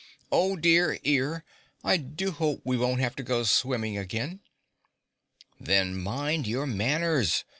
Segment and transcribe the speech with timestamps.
[0.31, 1.45] "Oh, dear ear,
[1.83, 4.39] I do hope we won't have to go swimming again."
[5.59, 7.43] "Then mind your manners!"